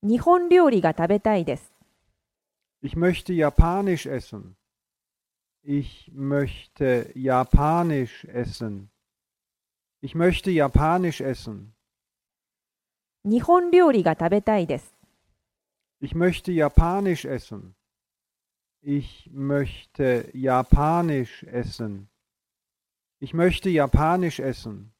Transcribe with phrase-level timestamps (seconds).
[0.00, 1.72] 日本料理が食べたいです。
[2.82, 4.54] Ich möchte Japanisch essen.
[5.64, 8.90] Ich möchte Japanisch essen.
[10.00, 11.72] Ich möchte Japanisch essen.
[13.24, 14.94] 日本料理が食べたいです。
[16.00, 17.74] Ich möchte Japanisch essen.
[18.80, 22.08] Ich möchte Japanisch essen.
[23.20, 24.92] Ich möchte Japanisch essen.